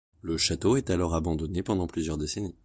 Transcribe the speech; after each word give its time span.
Le 0.23 0.35
château 0.35 0.77
est 0.77 0.89
alors 0.89 1.13
abandonné 1.13 1.61
pendant 1.61 1.85
plusieurs 1.85 2.17
décennies. 2.17 2.55